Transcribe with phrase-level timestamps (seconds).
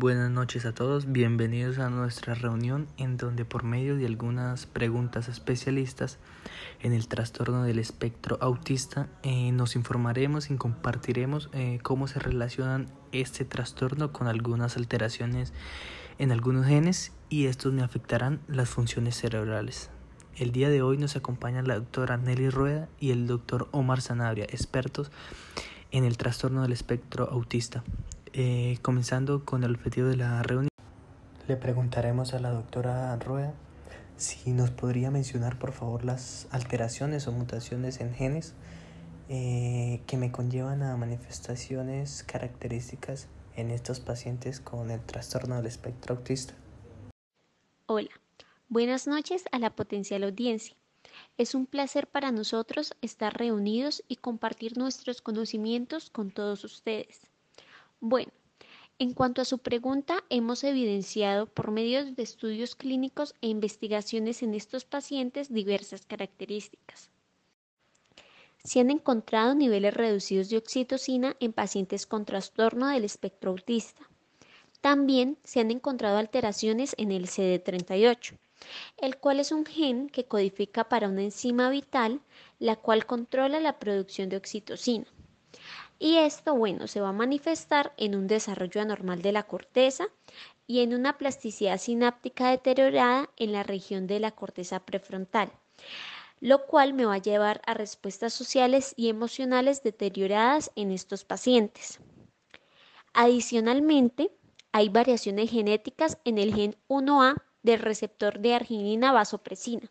[0.00, 5.28] buenas noches a todos, bienvenidos a nuestra reunión en donde por medio de algunas preguntas
[5.28, 6.16] especialistas
[6.80, 12.86] en el trastorno del espectro autista eh, nos informaremos y compartiremos eh, cómo se relacionan
[13.12, 15.52] este trastorno con algunas alteraciones
[16.18, 19.90] en algunos genes y estos me afectarán las funciones cerebrales.
[20.34, 24.44] El día de hoy nos acompaña la doctora Nelly Rueda y el doctor Omar Sanabria,
[24.44, 25.10] expertos
[25.90, 27.84] en el trastorno del espectro autista.
[28.32, 30.68] Eh, comenzando con el objetivo de la reunión,
[31.48, 33.54] le preguntaremos a la doctora Rueda
[34.16, 38.54] si nos podría mencionar por favor las alteraciones o mutaciones en genes
[39.28, 46.14] eh, que me conllevan a manifestaciones características en estos pacientes con el trastorno del espectro
[46.14, 46.54] autista.
[47.86, 48.10] Hola,
[48.68, 50.76] buenas noches a la potencial audiencia.
[51.36, 57.29] Es un placer para nosotros estar reunidos y compartir nuestros conocimientos con todos ustedes.
[58.00, 58.32] Bueno,
[58.98, 64.54] en cuanto a su pregunta, hemos evidenciado por medio de estudios clínicos e investigaciones en
[64.54, 67.10] estos pacientes diversas características.
[68.64, 74.08] Se han encontrado niveles reducidos de oxitocina en pacientes con trastorno del espectro autista.
[74.80, 78.38] También se han encontrado alteraciones en el CD38,
[78.96, 82.22] el cual es un gen que codifica para una enzima vital,
[82.58, 85.06] la cual controla la producción de oxitocina.
[86.02, 90.08] Y esto, bueno, se va a manifestar en un desarrollo anormal de la corteza
[90.66, 95.52] y en una plasticidad sináptica deteriorada en la región de la corteza prefrontal,
[96.40, 102.00] lo cual me va a llevar a respuestas sociales y emocionales deterioradas en estos pacientes.
[103.12, 104.30] Adicionalmente,
[104.72, 109.90] hay variaciones genéticas en el gen 1A del receptor de arginina vasopresina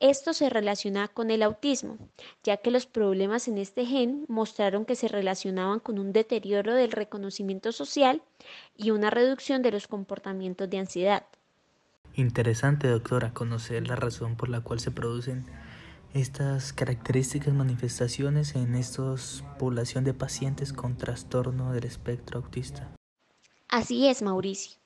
[0.00, 1.98] esto se relaciona con el autismo,
[2.42, 6.92] ya que los problemas en este gen mostraron que se relacionaban con un deterioro del
[6.92, 8.22] reconocimiento social
[8.76, 11.24] y una reducción de los comportamientos de ansiedad.
[12.14, 15.46] Interesante, doctora, conocer la razón por la cual se producen
[16.14, 19.14] estas características manifestaciones en esta
[19.58, 22.90] población de pacientes con trastorno del espectro autista.
[23.68, 24.78] Así es, Mauricio.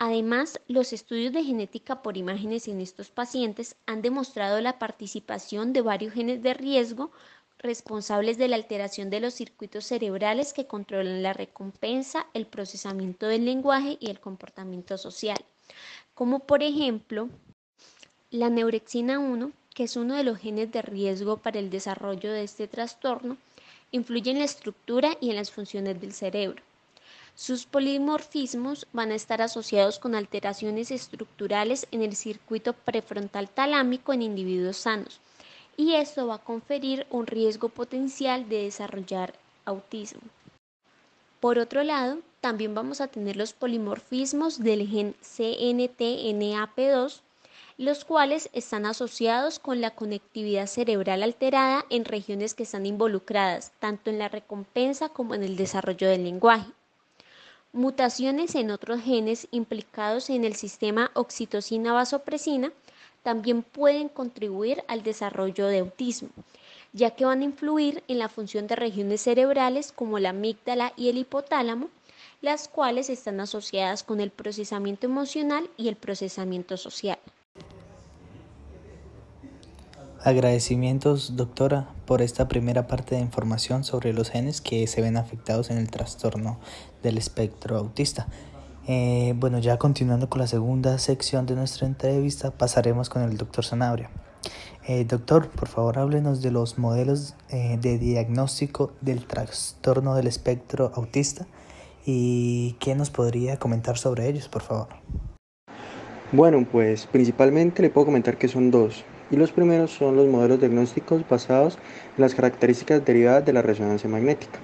[0.00, 5.82] Además, los estudios de genética por imágenes en estos pacientes han demostrado la participación de
[5.82, 7.10] varios genes de riesgo
[7.58, 13.44] responsables de la alteración de los circuitos cerebrales que controlan la recompensa, el procesamiento del
[13.44, 15.38] lenguaje y el comportamiento social,
[16.14, 17.28] como por ejemplo
[18.30, 22.44] la neurexina 1, que es uno de los genes de riesgo para el desarrollo de
[22.44, 23.36] este trastorno,
[23.90, 26.62] influye en la estructura y en las funciones del cerebro.
[27.40, 34.22] Sus polimorfismos van a estar asociados con alteraciones estructurales en el circuito prefrontal talámico en
[34.22, 35.20] individuos sanos,
[35.76, 39.34] y esto va a conferir un riesgo potencial de desarrollar
[39.64, 40.22] autismo.
[41.38, 47.20] Por otro lado, también vamos a tener los polimorfismos del gen CNTNAP2,
[47.76, 54.10] los cuales están asociados con la conectividad cerebral alterada en regiones que están involucradas tanto
[54.10, 56.72] en la recompensa como en el desarrollo del lenguaje.
[57.78, 62.72] Mutaciones en otros genes implicados en el sistema oxitocina-vasopresina
[63.22, 66.30] también pueden contribuir al desarrollo de autismo,
[66.92, 71.08] ya que van a influir en la función de regiones cerebrales como la amígdala y
[71.08, 71.88] el hipotálamo,
[72.42, 77.20] las cuales están asociadas con el procesamiento emocional y el procesamiento social.
[80.24, 85.70] Agradecimientos, doctora, por esta primera parte de información sobre los genes que se ven afectados
[85.70, 86.58] en el trastorno
[87.04, 88.26] del espectro autista.
[88.88, 93.64] Eh, bueno, ya continuando con la segunda sección de nuestra entrevista, pasaremos con el doctor
[93.64, 94.10] Sanabria.
[94.88, 100.90] Eh, doctor, por favor, háblenos de los modelos eh, de diagnóstico del trastorno del espectro
[100.96, 101.46] autista
[102.04, 104.88] y qué nos podría comentar sobre ellos, por favor.
[106.32, 110.60] Bueno, pues principalmente le puedo comentar que son dos y los primeros son los modelos
[110.60, 111.78] diagnósticos basados
[112.16, 114.58] en las características derivadas de la resonancia magnética.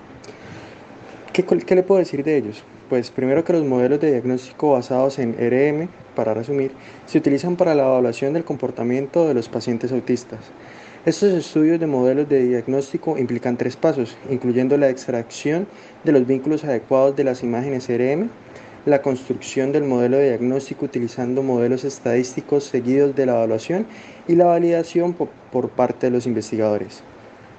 [1.32, 2.62] ¿Qué, ¿Qué, le puedo decir de ellos?
[2.88, 6.70] Pues primero que los modelos de diagnóstico basados en RM, para resumir,
[7.06, 10.40] se utilizan para la evaluación del comportamiento de los pacientes autistas.
[11.06, 15.67] Estos estudios de modelos de diagnóstico implican tres pasos, incluyendo la extracción
[16.02, 18.31] de los vínculos adecuados de las imágenes RM,
[18.86, 23.86] la construcción del modelo de diagnóstico utilizando modelos estadísticos seguidos de la evaluación
[24.28, 27.02] y la validación por, parte de los investigadores.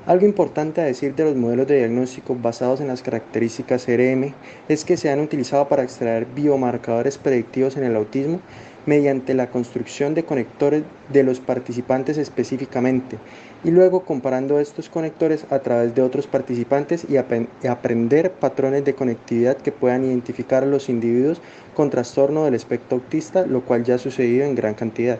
[0.05, 4.35] Algo importante a decir de los modelos de diagnóstico basados en las características RM
[4.69, 8.39] es que se han utilizado para extraer biomarcadores predictivos en el autismo
[8.85, 13.17] mediante la construcción de conectores de los participantes específicamente
[13.63, 19.57] y luego comparando estos conectores a través de otros participantes y, aprender patrones de conectividad
[19.57, 21.41] que puedan identificar a los individuos
[21.73, 25.17] con trastorno del espectro autista, lo cual ya ha sucedido en gran cantidad.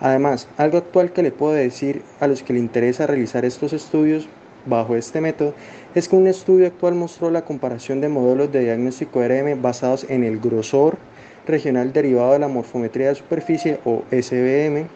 [0.00, 4.28] Además, algo actual que le puedo decir a los que le interesa realizar estos estudios
[4.64, 5.54] bajo este método
[5.94, 10.24] es que un estudio actual mostró la comparación de modelos de diagnóstico RM basados en
[10.24, 10.98] el grosor
[11.48, 14.86] regional derivado de la morfometría de superficie o SBM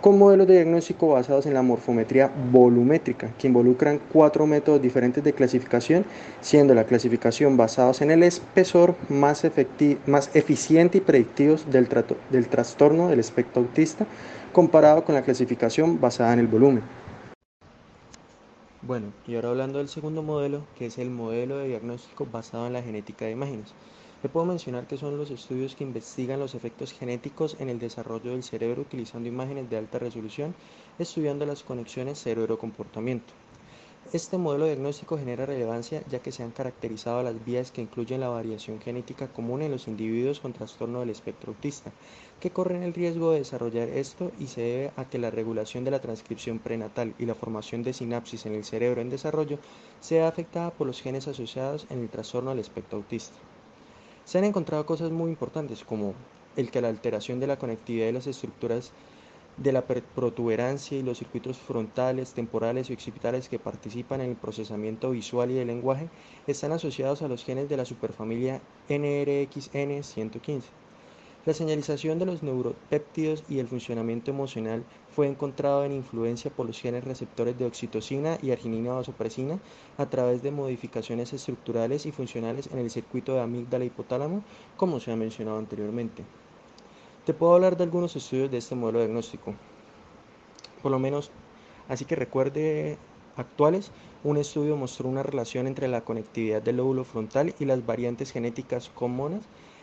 [0.00, 5.32] con modelos de diagnóstico basados en la morfometría volumétrica, que involucran cuatro métodos diferentes de
[5.32, 6.04] clasificación,
[6.40, 9.44] siendo la clasificación basados en el espesor más,
[10.06, 11.88] más eficiente y predictivos del,
[12.30, 14.06] del trastorno del espectro autista,
[14.52, 16.82] comparado con la clasificación basada en el volumen.
[18.82, 22.72] Bueno, y ahora hablando del segundo modelo, que es el modelo de diagnóstico basado en
[22.72, 23.74] la genética de imágenes.
[24.20, 28.32] Le puedo mencionar que son los estudios que investigan los efectos genéticos en el desarrollo
[28.32, 30.56] del cerebro utilizando imágenes de alta resolución,
[30.98, 33.32] estudiando las conexiones cerebro-comportamiento.
[34.12, 38.28] Este modelo diagnóstico genera relevancia ya que se han caracterizado las vías que incluyen la
[38.28, 41.92] variación genética común en los individuos con trastorno del espectro autista,
[42.40, 45.92] que corren el riesgo de desarrollar esto y se debe a que la regulación de
[45.92, 49.58] la transcripción prenatal y la formación de sinapsis en el cerebro en desarrollo
[50.00, 53.36] sea afectada por los genes asociados en el trastorno del espectro autista.
[54.28, 56.12] Se han encontrado cosas muy importantes como
[56.54, 58.92] el que la alteración de la conectividad de las estructuras
[59.56, 65.12] de la protuberancia y los circuitos frontales, temporales y occipitales que participan en el procesamiento
[65.12, 66.10] visual y del lenguaje
[66.46, 68.60] están asociados a los genes de la superfamilia
[68.90, 70.60] NRXN115.
[71.46, 76.80] La señalización de los neuropéptidos y el funcionamiento emocional fue encontrado en influencia por los
[76.80, 79.58] genes receptores de oxitocina y arginina vasopresina
[79.96, 84.42] a través de modificaciones estructurales y funcionales en el circuito de amígdala hipotálamo,
[84.76, 86.24] como se ha mencionado anteriormente.
[87.24, 89.54] Te puedo hablar de algunos estudios de este modelo diagnóstico,
[90.82, 91.30] por lo menos,
[91.88, 92.98] así que recuerde
[93.36, 93.92] actuales,
[94.24, 98.88] un estudio mostró una relación entre la conectividad del lóbulo frontal y las variantes genéticas
[98.88, 99.42] comunes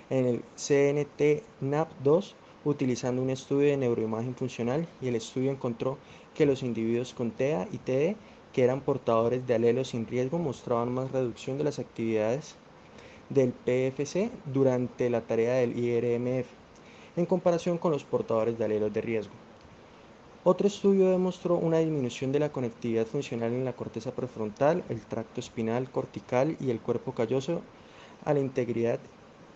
[0.09, 5.97] en el CNT-NAP2 utilizando un estudio de neuroimagen funcional y el estudio encontró
[6.33, 8.15] que los individuos con TEA y TD
[8.53, 12.55] que eran portadores de alelos sin riesgo mostraban más reducción de las actividades
[13.29, 16.47] del PFC durante la tarea del IRMF
[17.17, 19.33] en comparación con los portadores de alelos de riesgo.
[20.43, 25.39] Otro estudio demostró una disminución de la conectividad funcional en la corteza prefrontal, el tracto
[25.39, 27.61] espinal, cortical y el cuerpo calloso
[28.23, 28.99] a la integridad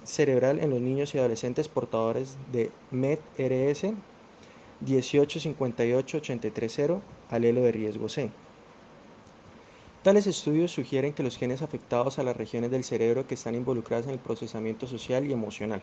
[0.04, 3.94] cerebral en los niños y adolescentes portadores de MED-RS
[4.86, 8.32] 1858830, alelo de riesgo C.
[10.04, 14.06] Tales estudios sugieren que los genes afectados a las regiones del cerebro que están involucradas
[14.06, 15.82] en el procesamiento social y emocional.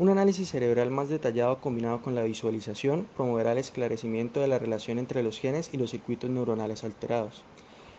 [0.00, 4.98] Un análisis cerebral más detallado combinado con la visualización promoverá el esclarecimiento de la relación
[4.98, 7.44] entre los genes y los circuitos neuronales alterados.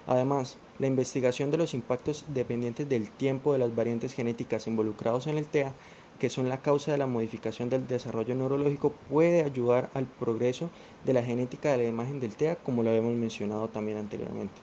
[0.10, 5.38] Además, la investigación de los impactos dependientes del tiempo de las variantes genéticas involucrados en
[5.38, 5.72] el TEA,
[6.18, 10.72] que son la causa de la modificación del desarrollo neurológico, puede ayudar al progreso
[11.06, 14.56] de la genética de la imagen del TEA, como lo habíamos mencionado también anteriormente.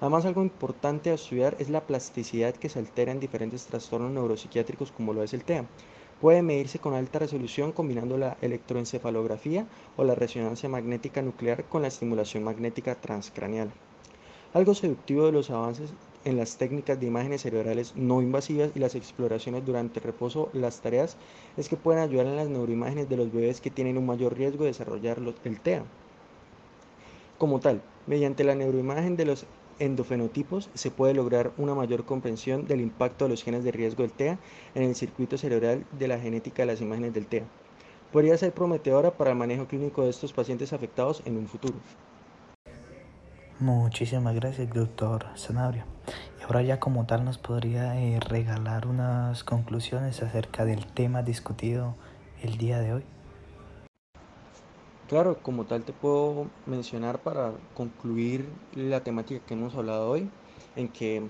[0.00, 4.90] Además, algo importante a estudiar es la plasticidad que se altera en diferentes trastornos neuropsiquiátricos
[4.90, 5.66] como lo es el TEA.
[6.18, 9.66] Puede medirse con alta resolución combinando la electroencefalografía
[9.98, 13.70] o la resonancia magnética nuclear con la estimulación magnética transcraneal.
[14.56, 15.90] Algo seductivo de los avances
[16.24, 20.80] en las técnicas de imágenes cerebrales no invasivas y las exploraciones durante el reposo, las
[20.80, 21.18] tareas
[21.58, 24.64] es que pueden ayudar en las neuroimágenes de los bebés que tienen un mayor riesgo
[24.64, 25.84] de desarrollar el TEA.
[27.36, 29.44] Como tal, mediante la neuroimagen de los
[29.78, 34.12] endofenotipos se puede lograr una mayor comprensión del impacto de los genes de riesgo del
[34.12, 34.38] TEA
[34.74, 37.44] en el circuito cerebral de la genética de las imágenes del TEA.
[38.10, 41.74] Podría ser prometedora para el manejo clínico de estos pacientes afectados en un futuro.
[43.58, 45.86] Muchísimas gracias, doctor Sanabria.
[46.38, 51.94] Y ahora ya como tal nos podría eh, regalar unas conclusiones acerca del tema discutido
[52.42, 53.02] el día de hoy.
[55.08, 60.28] Claro, como tal te puedo mencionar para concluir la temática que hemos hablado hoy,
[60.74, 61.22] en que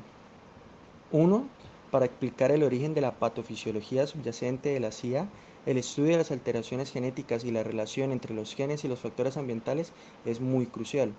[1.12, 1.47] uno,
[1.92, 5.28] para explicar el origen de la patofisiología subyacente de la CIA,
[5.64, 9.37] el estudio de las alteraciones genéticas y la relación entre los genes y los factores
[9.37, 9.92] ambientales
[10.25, 11.12] es muy crucial.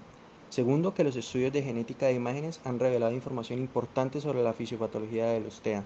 [0.49, 5.27] Segundo, que los estudios de genética de imágenes han revelado información importante sobre la fisiopatología
[5.27, 5.83] de los TEA.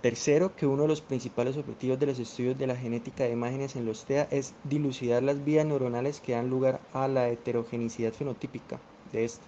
[0.00, 3.76] Tercero, que uno de los principales objetivos de los estudios de la genética de imágenes
[3.76, 8.80] en los TEA es dilucidar las vías neuronales que dan lugar a la heterogenicidad fenotípica
[9.12, 9.44] de este.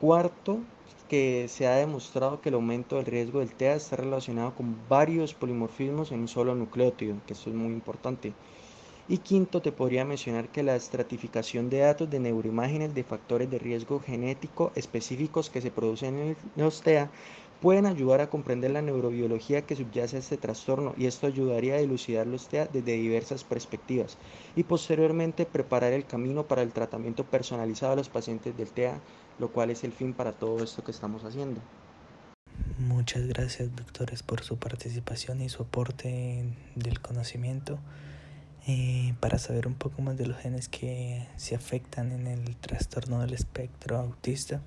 [0.00, 0.60] Cuarto,
[1.08, 5.34] que se ha demostrado que el aumento del riesgo del TEA está relacionado con varios
[5.34, 8.32] polimorfismos en un solo nucleótido, que esto es muy importante.
[9.06, 13.58] Y quinto, te podría mencionar que la estratificación de datos de neuroimágenes de factores de
[13.58, 17.10] riesgo genético específicos que se producen en los TEA
[17.60, 21.78] pueden ayudar a comprender la neurobiología que subyace a este trastorno y esto ayudaría a
[21.78, 24.16] dilucidar los TEA desde diversas perspectivas
[24.56, 29.00] y posteriormente preparar el camino para el tratamiento personalizado a los pacientes del TEA,
[29.38, 31.60] lo cual es el fin para todo esto que estamos haciendo.
[32.78, 36.44] Muchas gracias doctores por su participación y su aporte
[36.74, 37.78] del conocimiento.
[38.66, 43.20] Eh, para saber un poco más de los genes que se afectan en el trastorno
[43.20, 44.62] del espectro autista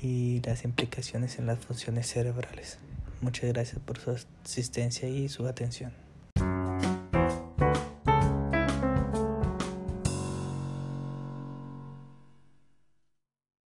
[0.00, 2.78] y las implicaciones en las funciones cerebrales.
[3.20, 5.92] Muchas gracias por su asistencia y su atención.